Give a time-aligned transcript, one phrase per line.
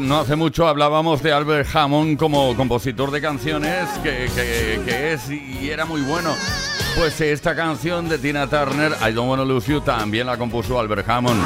[0.00, 4.24] No hace mucho hablábamos de Albert Hammond como compositor de canciones que,
[5.12, 6.34] es y era muy bueno.
[6.96, 11.08] Pues esta canción de Tina Turner, I Don't Wanna Lose You, también la compuso Albert
[11.08, 11.40] Hammond.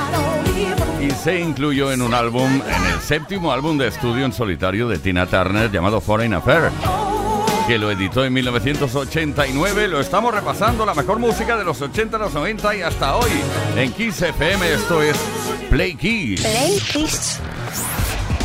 [1.03, 4.99] Y se incluyó en un álbum, en el séptimo álbum de estudio en solitario de
[4.99, 6.71] Tina Turner llamado Foreign Affair,
[7.69, 9.89] que lo editó en 1989.
[9.89, 13.31] Lo estamos repasando, la mejor música de los 80, los 90 y hasta hoy.
[13.77, 15.19] En Kiss FM, esto es
[15.69, 16.41] Play Kiss.
[16.41, 17.41] Play Kiss.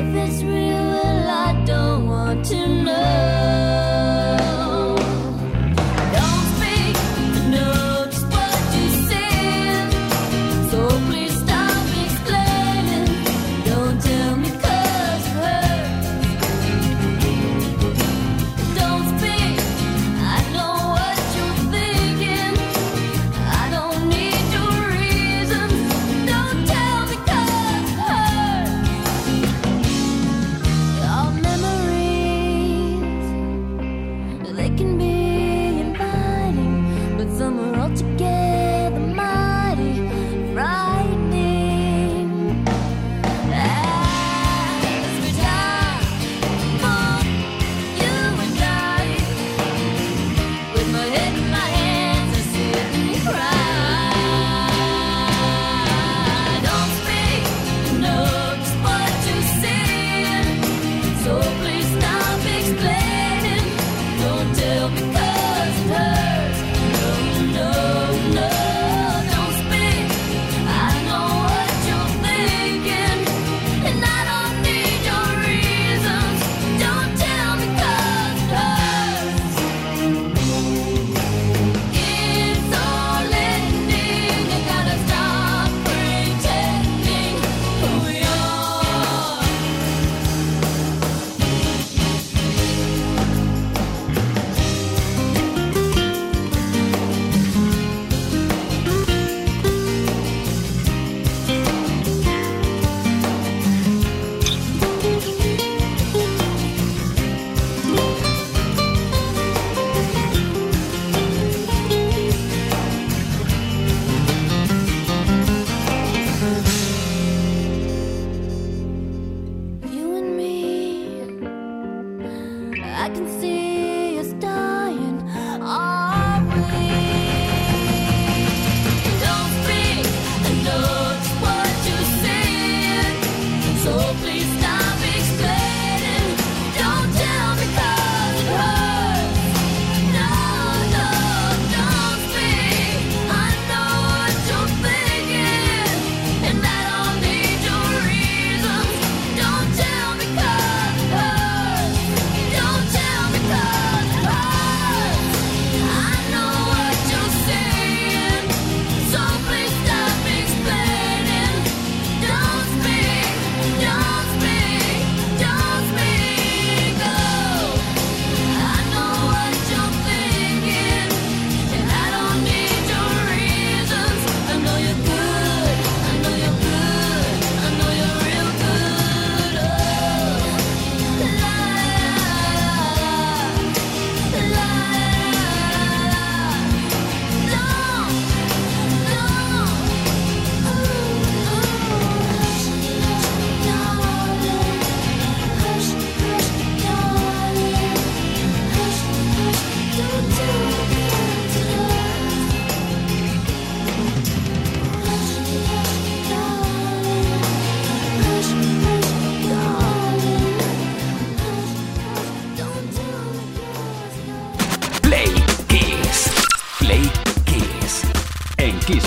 [0.00, 0.59] if it's real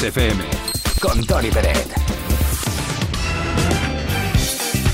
[0.03, 0.43] FM
[0.99, 1.87] con Tony Pérez.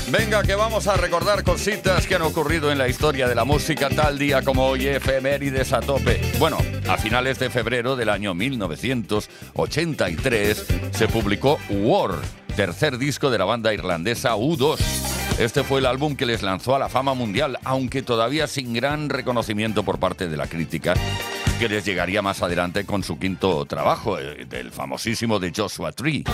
[0.08, 3.90] Venga, que vamos a recordar cositas que han ocurrido en la historia de la música
[3.90, 6.20] tal día como hoy, efemérides a tope.
[6.38, 12.12] Bueno, a finales de febrero del año 1983 se publicó War,
[12.54, 14.78] tercer disco de la banda irlandesa U2.
[15.40, 19.08] Este fue el álbum que les lanzó a la fama mundial, aunque todavía sin gran
[19.08, 20.94] reconocimiento por parte de la crítica
[21.60, 26.24] que les llegaría más adelante con su quinto trabajo, el, del famosísimo de Joshua Tree.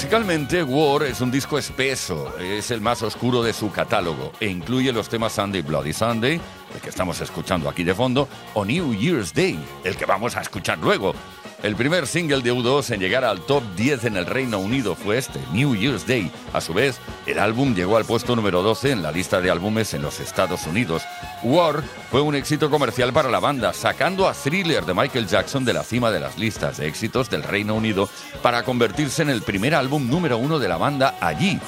[0.00, 4.94] Musicalmente, War es un disco espeso, es el más oscuro de su catálogo e incluye
[4.94, 6.40] los temas Sunday Bloody Sunday,
[6.74, 10.40] el que estamos escuchando aquí de fondo, o New Year's Day, el que vamos a
[10.40, 11.14] escuchar luego,
[11.62, 15.18] el primer single de U2 en llegar al top 10 en el Reino Unido fue
[15.18, 16.30] este, New Year's Day.
[16.54, 19.92] A su vez, el álbum llegó al puesto número 12 en la lista de álbumes
[19.92, 21.02] en los Estados Unidos.
[21.42, 25.74] War fue un éxito comercial para la banda, sacando a Thriller de Michael Jackson de
[25.74, 28.08] la cima de las listas de éxitos del Reino Unido
[28.42, 31.60] para convertirse en el primer álbum número uno de la banda allí.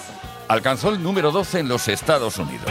[0.48, 2.70] Alcanzó el número 12 en los Estados Unidos.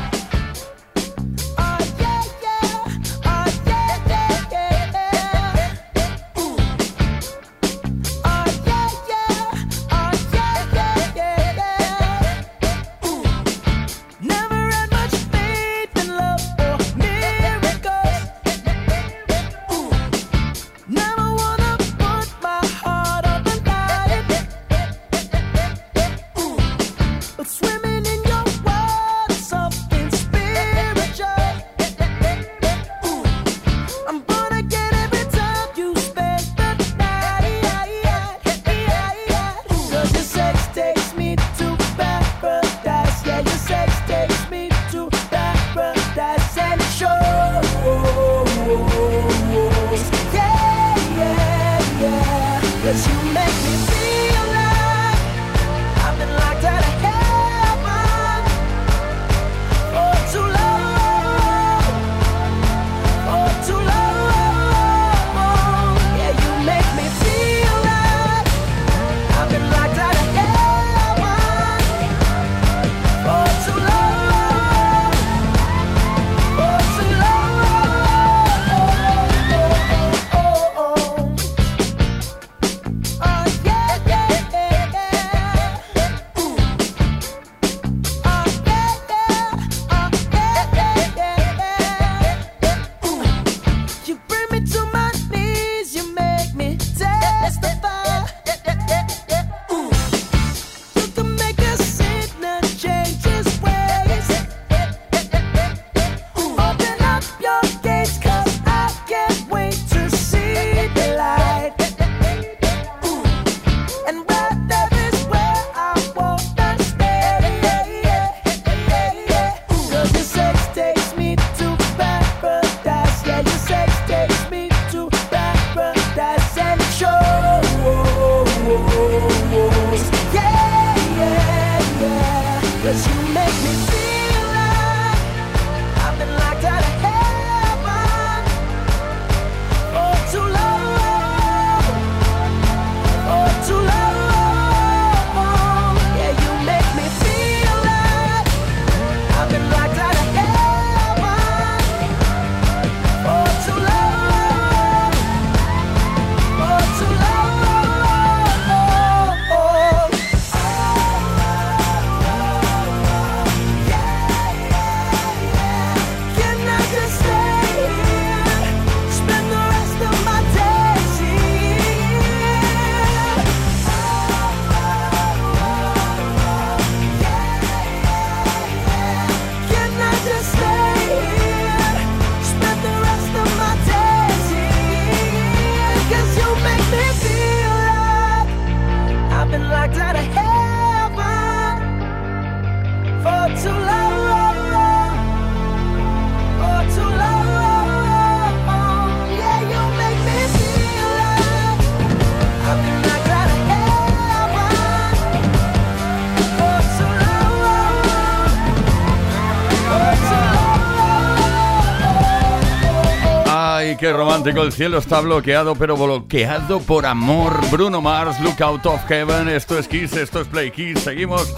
[214.41, 214.63] Romántico.
[214.63, 217.59] El cielo está bloqueado, pero bloqueado por amor.
[217.69, 219.49] Bruno Mars, Look Out of Heaven.
[219.49, 220.99] Esto es Kiss, esto es Play Kiss.
[220.99, 221.53] Seguimos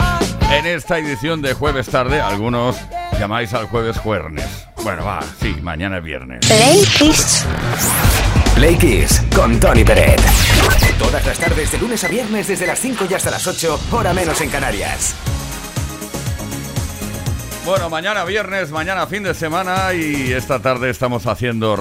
[0.52, 2.20] en esta edición de jueves tarde.
[2.20, 2.76] Algunos
[3.20, 4.46] llamáis al jueves juernes.
[4.84, 6.40] Bueno, va, sí, mañana es viernes.
[6.46, 7.46] Play Kiss.
[8.56, 10.22] Play Kiss con Tony Peret.
[11.00, 14.14] Todas las tardes de lunes a viernes desde las 5 y hasta las 8, hora
[14.14, 15.16] menos en Canarias.
[17.66, 21.78] Bueno, mañana viernes, mañana fin de semana y esta tarde estamos haciendo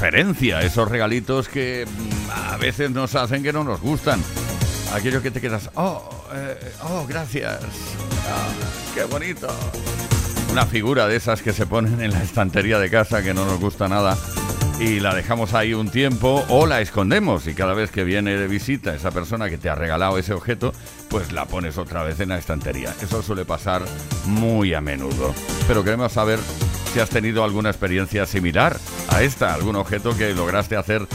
[0.00, 4.22] r- referencia a esos regalitos que mm, a veces nos hacen que no nos gustan.
[4.94, 7.58] Aquello que te quedas, oh, eh, oh, gracias,
[8.30, 8.48] Ah,
[8.94, 9.48] qué bonito.
[10.52, 13.60] Una figura de esas que se ponen en la estantería de casa que no nos
[13.60, 14.16] gusta nada
[14.80, 18.46] y la dejamos ahí un tiempo o la escondemos y cada vez que viene de
[18.48, 20.72] visita esa persona que te ha regalado ese objeto,
[21.08, 22.94] pues la pones otra vez en la estantería.
[23.02, 23.82] Eso suele pasar
[24.26, 25.34] muy a menudo.
[25.66, 26.38] Pero queremos saber
[26.92, 28.76] si has tenido alguna experiencia similar
[29.08, 31.06] a esta, algún objeto que lograste hacer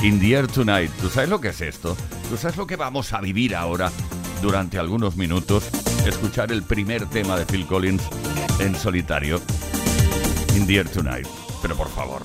[0.02, 0.90] In the Air Tonight.
[1.00, 1.96] ¿Tú sabes lo que es esto?
[2.28, 3.90] ¿Tú sabes lo que vamos a vivir ahora
[4.42, 5.68] durante algunos minutos?
[6.04, 8.02] Escuchar el primer tema de Phil Collins
[8.58, 9.40] en solitario.
[10.54, 11.26] In the Air Tonight.
[11.62, 12.22] Pero por favor.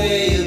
[0.00, 0.37] I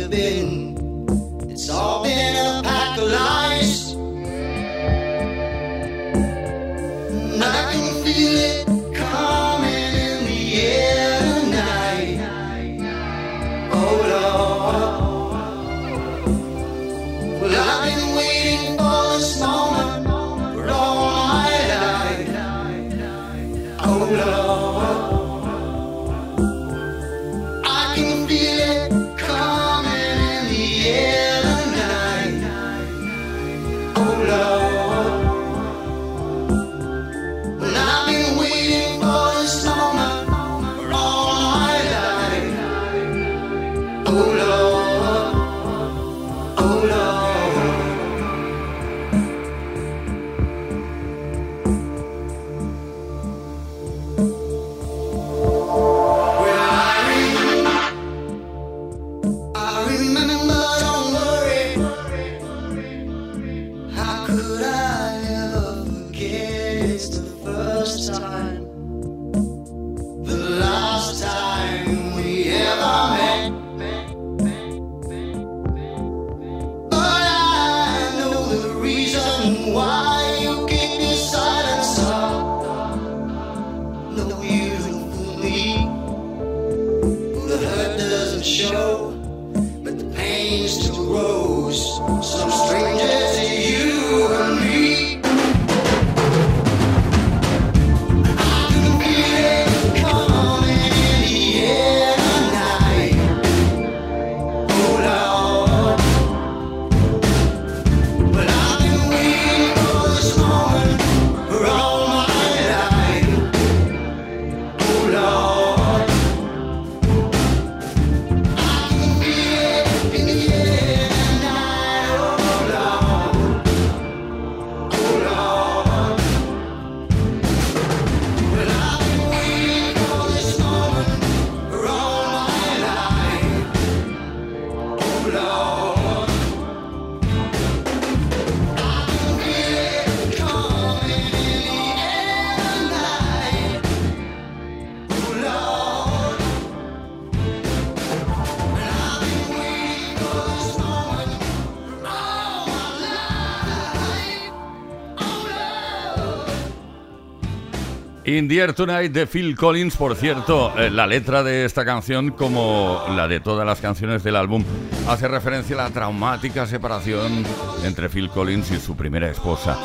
[158.42, 159.96] In the Air Tonight de Phil Collins.
[159.96, 164.36] Por cierto, eh, la letra de esta canción, como la de todas las canciones del
[164.36, 164.64] álbum,
[165.08, 167.46] hace referencia a la traumática separación
[167.84, 169.78] entre Phil Collins y su primera esposa,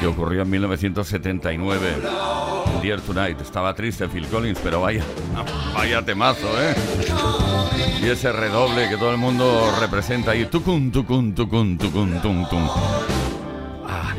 [0.00, 1.88] que ocurrió en 1979.
[2.74, 3.40] In the Air Tonight.
[3.40, 5.04] Estaba triste Phil Collins, pero vaya,
[5.72, 6.74] vaya temazo, ¿eh?
[8.02, 12.68] Y ese redoble que todo el mundo representa ahí, tucum, tucum, tucum, tucum, tum, tum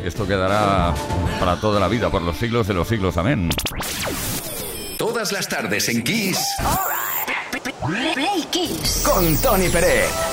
[0.03, 0.93] esto quedará
[1.39, 3.17] para toda la vida, por los siglos de los siglos.
[3.17, 3.49] Amén.
[4.97, 6.39] Todas las tardes en Kiss.
[9.03, 10.32] Con Tony Pérez.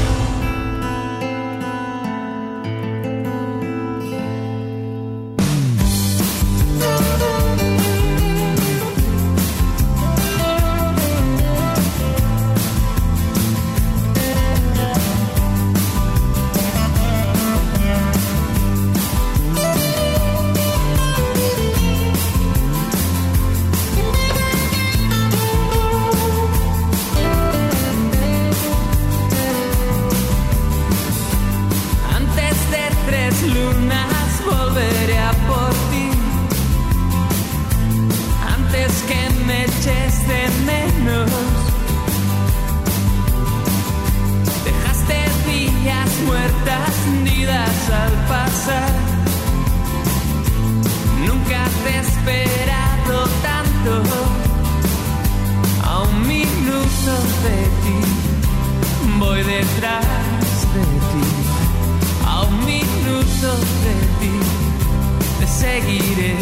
[51.89, 54.03] Esperado tanto.
[55.83, 57.11] A un minuto
[57.43, 58.01] de ti
[59.19, 60.05] voy detrás
[60.73, 61.25] de ti.
[62.25, 63.47] A un minuto
[63.85, 64.35] de ti
[65.39, 66.35] te seguiré.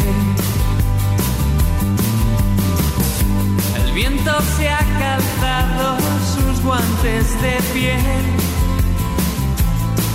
[3.76, 5.98] El viento se ha calzado
[6.34, 8.22] sus guantes de piel.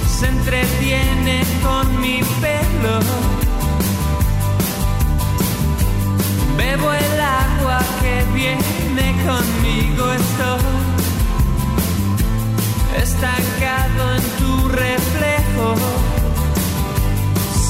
[0.07, 3.34] Se entretiene con mi pelo.
[6.65, 10.03] Bebo el agua que viene conmigo.
[10.21, 10.63] Estoy
[13.03, 15.67] estancado en tu reflejo.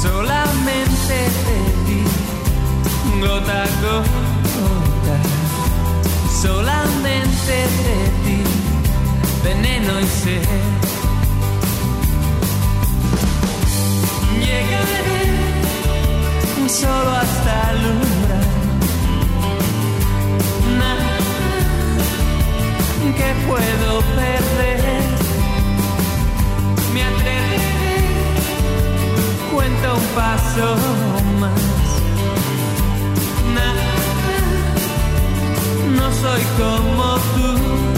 [0.01, 1.15] Solamente
[1.47, 2.01] de ti,
[3.19, 5.17] gota a gota.
[6.41, 7.53] Solamente
[7.83, 8.39] de ti,
[9.43, 10.47] veneno y sed.
[14.39, 15.23] Llegaré
[16.69, 18.54] solo hasta el umbral.
[23.17, 25.03] Que puedo perder.
[26.93, 27.97] Me atreveré,
[29.53, 30.75] cuenta un paso
[31.39, 31.61] más.
[33.53, 33.87] Nada,
[35.97, 37.94] no soy como tú.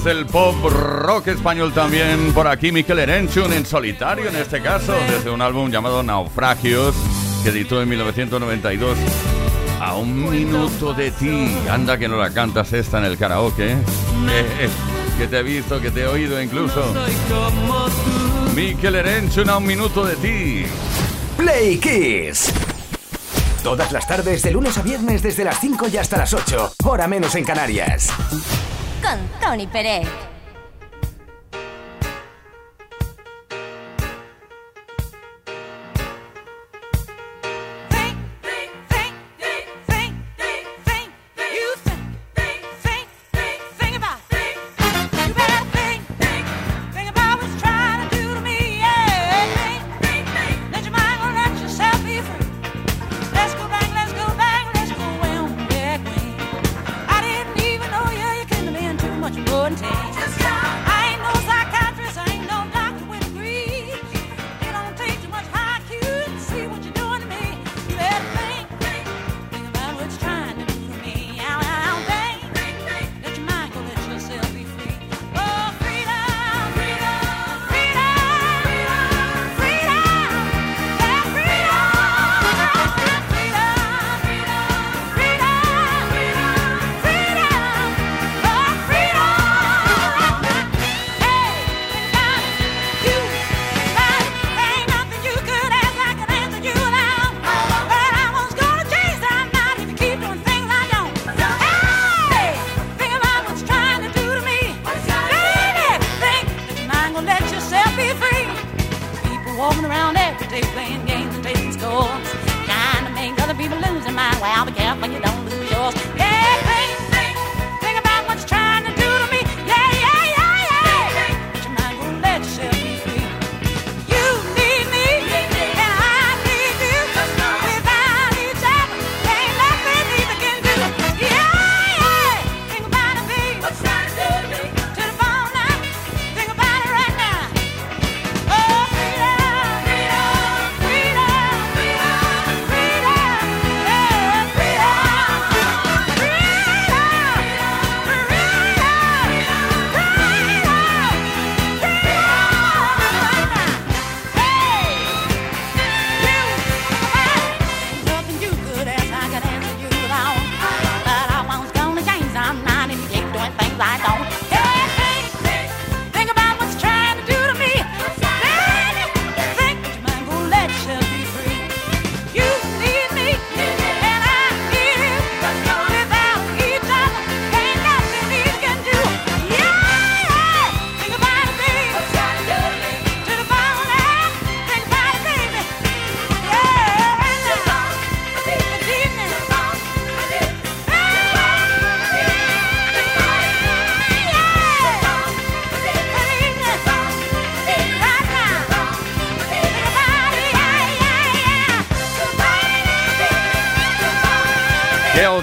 [0.00, 4.94] Temazos del pop rock español también por aquí Mikel Erenchun en solitario en este caso
[5.08, 6.94] desde un álbum llamado Naufragios
[7.42, 8.98] que editó en 1992
[9.80, 13.76] a un minuto de ti anda que no la cantas esta en el karaoke ¿eh?
[14.60, 14.68] Eh,
[15.18, 16.82] que te he visto que te he oído incluso.
[18.54, 20.66] Mikel Erenchun a un minuto de ti
[21.36, 22.52] Play Kiss.
[23.62, 27.06] Todas las tardes, de lunes a viernes, desde las 5 y hasta las 8, hora
[27.06, 28.08] menos en Canarias.
[29.02, 30.29] Con Tony Pérez.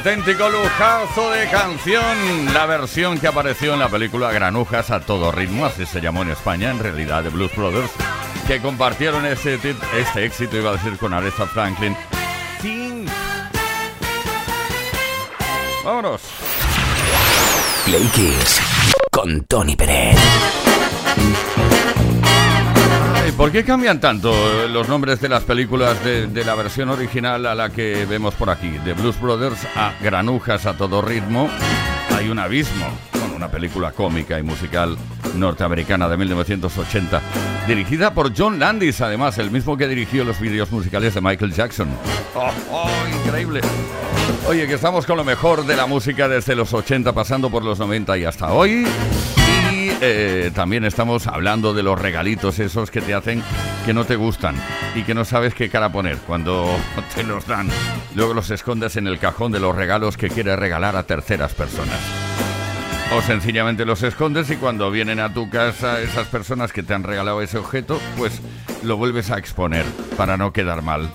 [0.08, 2.54] Auténtico lujazo de canción!
[2.54, 6.32] La versión que apareció en la película Granujas a todo ritmo, así se llamó en
[6.32, 7.92] España, en realidad de Blues Brothers,
[8.48, 11.98] que compartieron este, este éxito, iba a decir, con Aretha Franklin.
[15.84, 16.22] Vámonos.
[17.86, 18.62] Play Kiss
[19.12, 20.16] con Tony Pérez.
[23.38, 27.46] ¿Por qué cambian tanto eh, los nombres de las películas de, de la versión original
[27.46, 28.70] a la que vemos por aquí?
[28.84, 31.48] De Blues Brothers a Granujas a todo ritmo.
[32.18, 34.98] Hay un abismo con una película cómica y musical
[35.36, 37.22] norteamericana de 1980,
[37.68, 41.90] dirigida por John Landis, además, el mismo que dirigió los vídeos musicales de Michael Jackson.
[42.34, 42.90] ¡Oh, oh,
[43.24, 43.62] increíble!
[44.48, 47.78] Oye, que estamos con lo mejor de la música desde los 80, pasando por los
[47.78, 48.88] 90 y hasta hoy.
[50.02, 53.44] Eh, también estamos hablando de los regalitos esos que te hacen
[53.86, 54.56] que no te gustan
[54.96, 56.66] y que no sabes qué cara poner cuando
[57.16, 57.70] te los dan.
[58.16, 62.27] Luego los escondes en el cajón de los regalos que quieres regalar a terceras personas.
[63.16, 67.04] O sencillamente los escondes y cuando vienen a tu casa esas personas que te han
[67.04, 68.42] regalado ese objeto, pues
[68.84, 69.86] lo vuelves a exponer
[70.18, 71.10] para no quedar mal.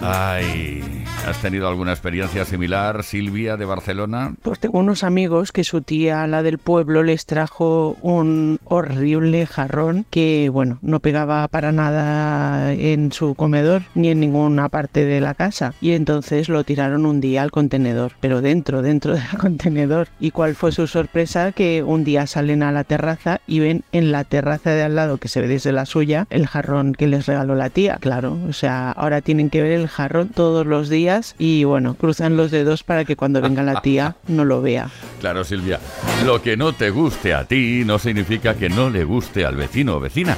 [0.00, 4.34] Ay, ¿has tenido alguna experiencia similar, Silvia, de Barcelona?
[4.42, 10.06] Pues tengo unos amigos que su tía, la del pueblo, les trajo un horrible jarrón
[10.10, 15.34] que, bueno, no pegaba para nada en su comedor ni en ninguna parte de la
[15.34, 15.74] casa.
[15.80, 20.08] Y entonces lo tiraron un día al contenedor, pero dentro, dentro del contenedor.
[20.20, 21.31] ¿Y cuál fue su sorpresa?
[21.32, 25.16] Que un día salen a la terraza y ven en la terraza de al lado,
[25.16, 27.96] que se ve desde la suya, el jarrón que les regaló la tía.
[28.00, 32.36] Claro, o sea, ahora tienen que ver el jarrón todos los días y, bueno, cruzan
[32.36, 34.90] los dedos para que cuando venga la tía no lo vea.
[35.20, 35.80] Claro, Silvia.
[36.26, 39.96] Lo que no te guste a ti no significa que no le guste al vecino
[39.96, 40.36] o vecina.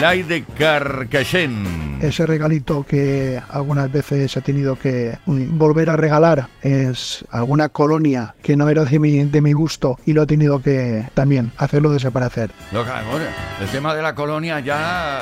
[0.00, 2.02] Blay de Carcaixent.
[2.02, 8.34] Ese regalito que algunas veces he tenido que mm, volver a regalar es alguna colonia
[8.42, 11.90] que no era de mi, de mi gusto y lo he tenido que también hacerlo
[11.92, 12.50] desaparecer.
[12.72, 13.26] Bueno,
[13.60, 15.20] el tema de la colonia ya...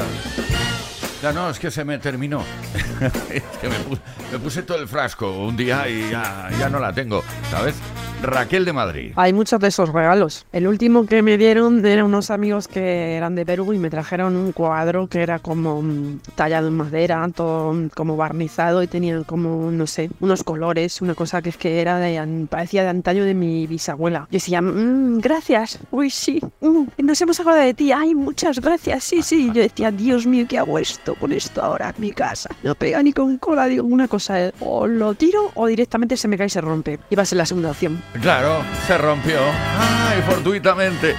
[1.21, 2.41] Ya no, es que se me terminó.
[3.31, 3.99] es que me, pu-
[4.33, 7.75] me puse todo el frasco un día y ya, ya no la tengo, ¿sabes?
[8.21, 9.13] Raquel de Madrid.
[9.15, 10.45] Hay muchos de esos regalos.
[10.53, 14.35] El último que me dieron eran unos amigos que eran de Perú y me trajeron
[14.35, 19.23] un cuadro que era como mm, tallado en madera, todo mm, como barnizado y tenía
[19.23, 23.25] como, no sé, unos colores, una cosa que es que era de, parecía de antaño
[23.25, 24.27] de mi bisabuela.
[24.31, 29.05] Y decía, "Mm, gracias, uy sí, mm, nos hemos acordado de ti, ay, muchas gracias,
[29.05, 29.47] sí, sí.
[29.49, 32.51] Y yo decía, Dios mío, ¿qué hago esto con esto ahora en mi casa?
[32.65, 36.29] No pega ni con cola, digo, una cosa, eh, o lo tiro o directamente se
[36.29, 36.99] me cae y se rompe.
[37.11, 38.03] Iba a ser la segunda opción.
[38.21, 39.39] Claro, se rompió.
[39.41, 41.15] ¡Ay, fortuitamente!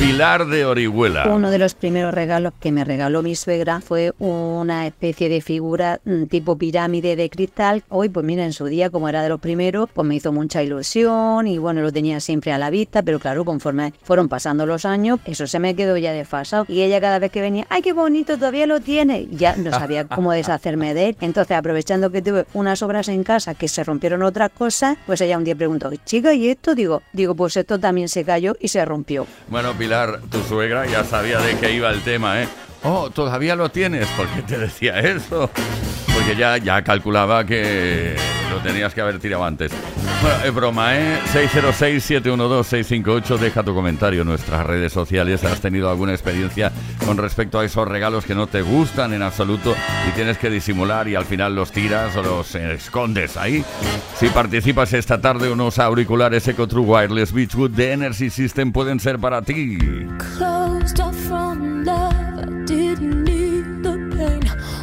[0.00, 1.28] Pilar de Orihuela.
[1.28, 6.00] Uno de los primeros regalos que me regaló mi suegra fue una especie de figura
[6.06, 7.84] mm, tipo pirámide de cristal.
[7.90, 10.62] Hoy, pues mira, en su día, como era de los primeros, pues me hizo mucha
[10.62, 14.86] ilusión y bueno, lo tenía siempre a la vista, pero claro, conforme fueron pasando los
[14.86, 16.64] años, eso se me quedó ya desfasado.
[16.66, 19.28] Y ella cada vez que venía, ¡ay, qué bonito, todavía lo tiene!
[19.30, 21.16] Ya no sabía cómo deshacerme de él.
[21.20, 25.36] Entonces, aprovechando que tuve unas obras en casa que se rompieron otras cosas, pues ella
[25.36, 26.74] un día preguntó, chica, ¿y esto?
[26.74, 29.26] Digo, digo, pues esto también se cayó y se rompió.
[29.48, 29.89] Bueno, Pilar,
[30.30, 32.48] tu suegra ya sabía de qué iba el tema, ¿eh?
[32.82, 34.06] Oh, todavía lo tienes.
[34.08, 35.50] ¿Por qué te decía eso?
[36.14, 38.14] Porque ya, ya calculaba que
[38.50, 39.72] lo tenías que haber tirado antes.
[40.22, 41.18] Bueno, es broma, ¿eh?
[41.32, 43.38] 606-712-658.
[43.38, 45.44] Deja tu comentario en nuestras redes sociales.
[45.44, 46.72] ¿Has tenido alguna experiencia
[47.06, 49.74] con respecto a esos regalos que no te gustan en absoluto
[50.08, 53.64] y tienes que disimular y al final los tiras o los escondes ahí?
[54.18, 59.18] Si participas esta tarde, unos auriculares Eco True Wireless Beachwood de Energy System pueden ser
[59.18, 59.78] para ti.
[60.36, 62.09] Closed off from love,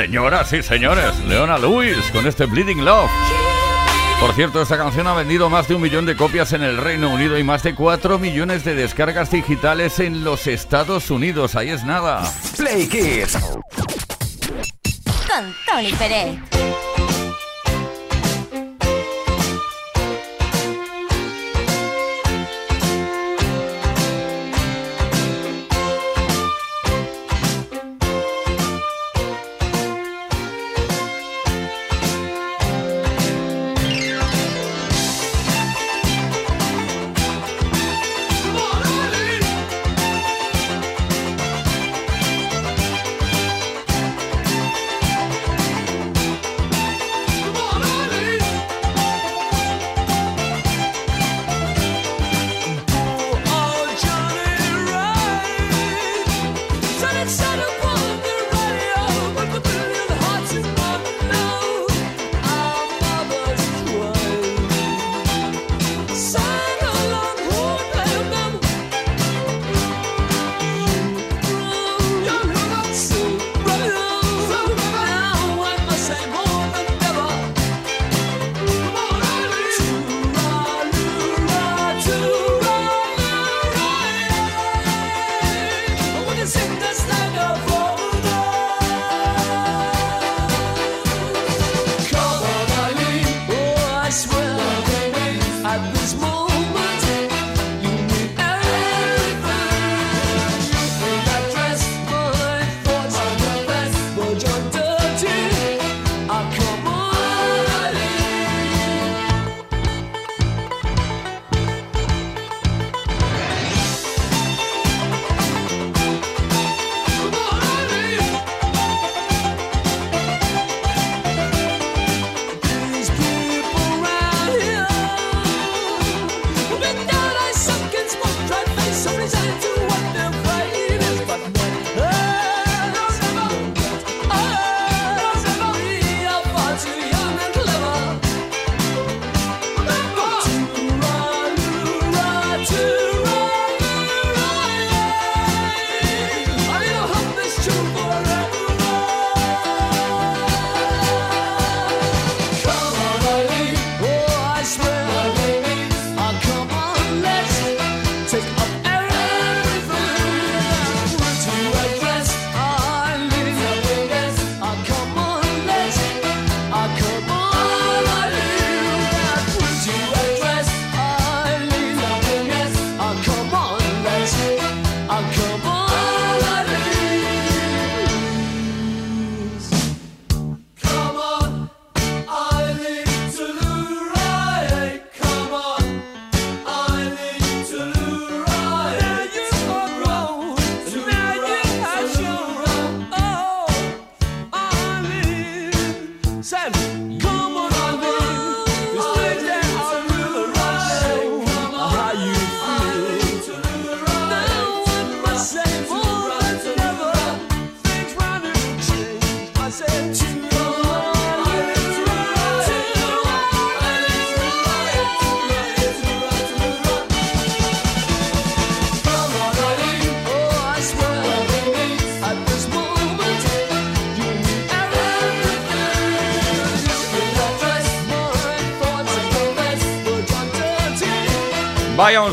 [0.00, 3.10] Señoras y señores, Leona Lewis con este Bleeding Love.
[4.18, 7.10] Por cierto, esta canción ha vendido más de un millón de copias en el Reino
[7.10, 11.54] Unido y más de 4 millones de descargas digitales en los Estados Unidos.
[11.54, 12.22] Ahí es nada.
[12.56, 13.36] Play Kids.
[15.28, 16.69] Con Tony Pérez.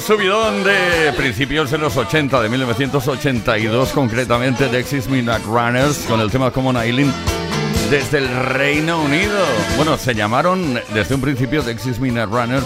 [0.08, 6.32] subidón de principios de los 80, de 1982 concretamente, de Exis Midnight Runners, con el
[6.32, 7.14] tema Common Island,
[7.90, 9.38] desde el Reino Unido.
[9.76, 12.66] Bueno, se llamaron desde un principio The Exis Midnight Runners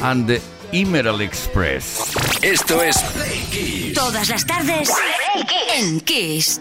[0.00, 0.40] and the
[0.72, 2.10] Emerald Express.
[2.40, 3.92] Esto es Play Kiss.
[3.92, 4.90] Todas las tardes
[5.76, 6.58] en Kiss.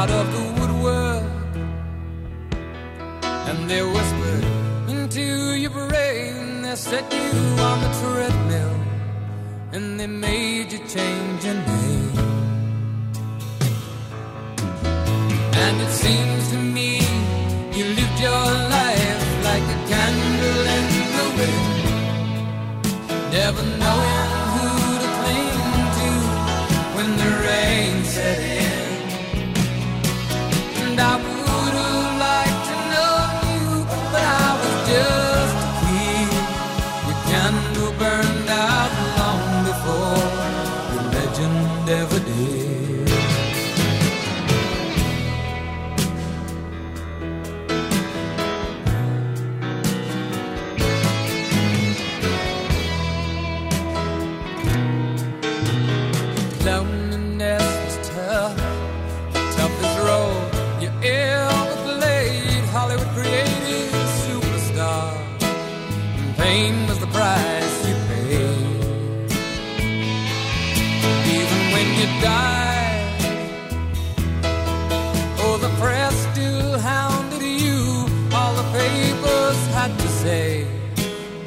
[0.00, 1.24] out of the woodwork
[3.48, 4.44] and they whispered
[4.94, 5.24] into
[5.62, 6.62] your brain.
[6.62, 7.32] They set you
[7.68, 8.76] on the treadmill
[9.72, 12.16] and they made you change your name.
[15.64, 16.90] And it seems to me
[17.76, 18.46] you lived your
[18.76, 20.84] life like a candle in
[21.16, 21.78] the wind
[23.32, 24.17] never knowing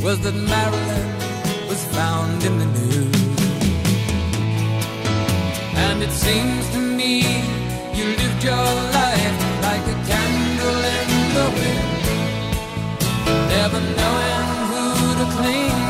[0.04, 3.16] was that Maryland was found in the news.
[5.76, 7.22] And it seems to me
[7.94, 12.04] you lived your life like a candle in the wind,
[13.54, 14.86] never knowing who
[15.20, 15.81] to cling.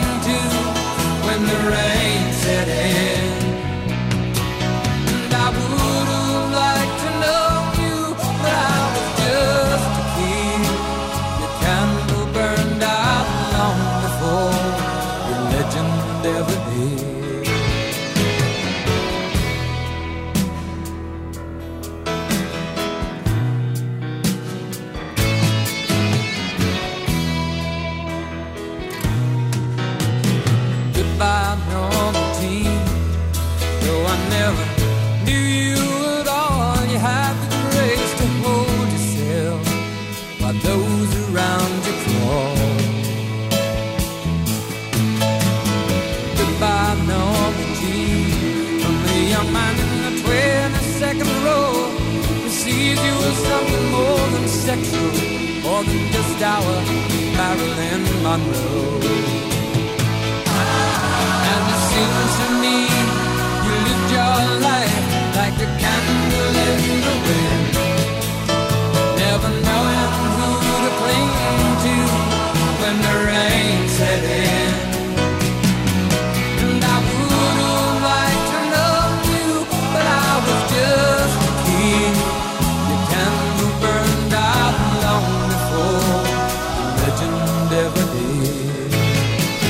[57.51, 59.20] Marilyn Monroe.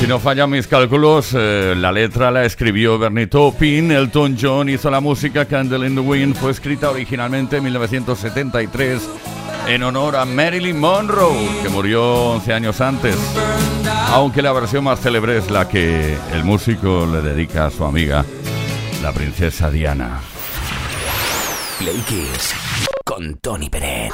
[0.02, 4.90] Si no fallan mis cálculos, eh, la letra la escribió Bernie Taupin, Elton John hizo
[4.90, 9.00] la música, Candle in the Wind fue escrita originalmente en 1973
[9.68, 13.14] en honor a Marilyn Monroe, que murió 11 años antes,
[14.08, 18.24] aunque la versión más célebre es la que el músico le dedica a su amiga,
[19.04, 20.20] la princesa Diana.
[21.78, 22.56] Play Kiss
[23.04, 24.12] con Tony Pérez.